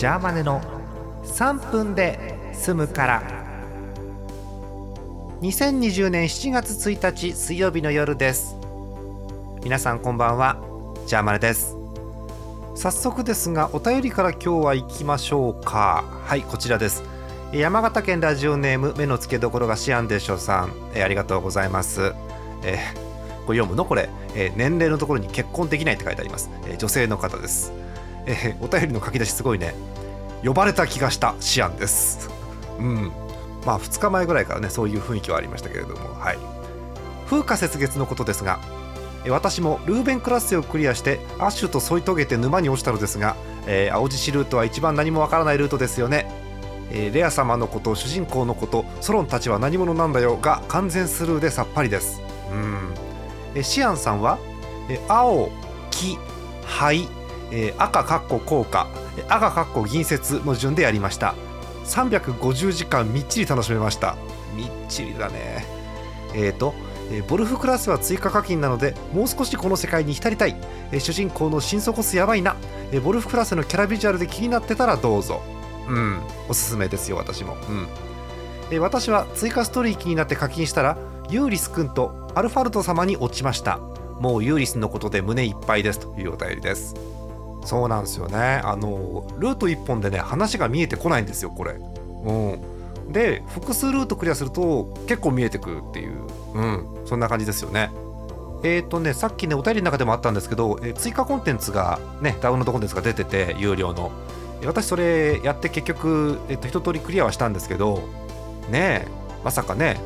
[0.00, 0.62] ジャーマネの
[1.24, 3.22] 3分で済むから。
[5.42, 8.56] 2020年7月1日水曜日の夜です。
[9.62, 10.56] 皆さんこんばんは
[11.06, 11.76] ジャーマネです。
[12.74, 16.02] 早速ですがお便りから今日は行きましょうか。
[16.24, 17.02] はいこちらです。
[17.52, 22.14] 山形県ラジオネーム目の付けどころがシアンでしょさん、えー、ありがとうございます、
[22.62, 27.72] えー、これ読むのこれ、えー、年齢のところに結婚できないって書いてあります、え女性の方です、
[28.26, 29.74] えお便りの書き出しすごいね。
[30.44, 32.30] 呼ばれた気がしたシアンです。
[32.78, 33.12] うん。
[33.66, 36.14] まあ2日前ぐらいからねそういう雰囲気はありましたけれども。
[36.18, 36.60] はい。
[37.30, 38.58] 風化雪月のことですが
[39.28, 46.26] 私もルーベンクラッセをクリアしてアッシュと添い遂げて沼に落ちたのですが、えー、青獅子ルートは一番何もわからないルートですよね、
[46.90, 52.20] えー、レア様のこと主人公のことソロンたちは何者なんだよが完全スルーでさっぱりです。
[52.50, 52.94] うん。
[53.54, 54.38] えシアンさんは
[54.88, 55.50] え青
[55.90, 56.18] 黄
[56.64, 57.06] 灰
[57.50, 58.86] え赤かっこ効果
[59.28, 61.34] 赤かっこ銀節の順でやりました。
[61.84, 64.16] 350時間みっちり楽しめました。
[64.54, 65.66] みっちりだね。
[66.34, 66.74] えーと
[67.12, 70.56] えボルフクラスは追加課金なのでもう少しこの世界に浸りたい。
[70.92, 72.56] え主人公の新ソコスやばいな。
[72.92, 75.42] えボルフクラスのキャラビジュアルで気になってたらどうぞ。
[75.88, 76.20] うん。
[76.48, 77.56] おすすめですよ私も。
[77.68, 77.88] うん。
[78.70, 80.96] え私は追加ストーリー気になって課金したら
[81.28, 83.80] ユーリス君とアルファルト様に落ちました。
[84.20, 85.98] もうユーリスのことで胸いっぱいです。
[85.98, 86.94] というお便りです
[87.64, 88.60] そうなんですよね。
[88.64, 91.72] あのルート1本でね話が見えてこないんですよこれ。
[91.72, 92.32] う
[93.08, 93.12] ん。
[93.12, 96.26] で複数ルートクリアすると結構見えてくるっていう。
[96.54, 96.86] うん。
[97.04, 97.90] そんな感じですよね。
[98.62, 104.10] えっ、ー、とねさっきねお便りの中でもあったんですけど、えー、追加コンテンツがねダウンロードコンテンツが出てて有料の。
[104.66, 108.02] 私それやって結局、えーと、一通りクリアはしたんですけど
[108.68, 109.08] ねえ
[109.42, 109.98] まさかね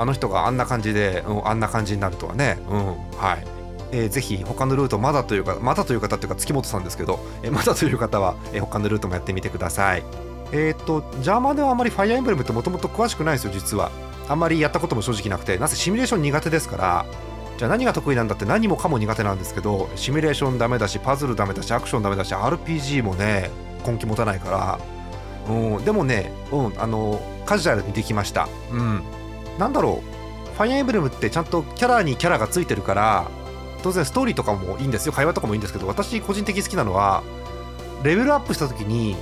[0.00, 2.58] あの人があんな感じで、うん、あんな感じになるとはね。
[2.70, 2.86] うん。
[3.18, 3.59] はい。
[3.92, 10.04] えー、ぜひ他のルートまだというかまだという方っていうか月本さんですけど、えー、まだという方は、えー、他のルートもやってみてください。
[10.52, 13.90] えっ、とジャーマンではあまりファイアーエンブレムってもともと詳しくないですよ実は。
[14.28, 15.58] あんまりやったことも正直なくて。
[15.58, 17.06] なぜシミュレーション苦手ですから。
[17.58, 23.50] じゃあ何が得意なんだって何もかも苦手なんですけどシミュレーションダメだしパズルダメだしアクションダメだし RPG もね
[23.86, 25.54] 根気持たないから。
[25.54, 28.48] うんでもねうんあのカジュアルにできました。
[28.72, 29.02] うん。
[29.58, 30.56] なんだろう。
[30.56, 33.30] ファイアーエンブレムってちゃんとキャラにキャラがついてるから
[33.80, 35.12] 当然ストーリーとかもいいんですよ。
[35.12, 37.22] 会話とかもいいんですけど私個人的に好きなのは
[38.02, 39.16] レベルアップした時に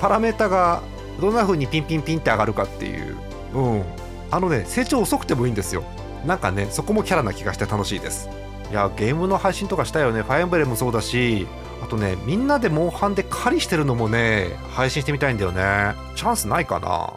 [0.00, 0.82] パラメータが
[1.20, 3.16] どんな風にピンピンピンって上がるかっていう。
[3.54, 3.84] うん。
[4.30, 5.84] あのね成長遅くてもいいんですよ。
[6.26, 8.28] なんかねそこもキャラな気がして楽しいです。
[8.70, 10.22] いやゲームの配信とかしたよね。
[10.22, 11.46] ファイアンブレもそうだし
[11.82, 15.94] あとねみんなでモンハンで狩りしてるのもね配信してみたいんだよね。
[16.16, 17.12] チャンスないかな。